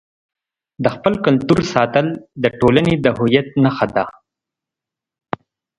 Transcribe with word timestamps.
د 0.83 0.85
خپل 0.95 1.13
کلتور 1.25 1.59
ساتل 1.73 2.05
د 2.43 2.45
ټولنې 2.59 2.93
د 3.03 3.05
هویت 3.17 3.47
نښه 3.63 3.87
ده. 3.95 4.05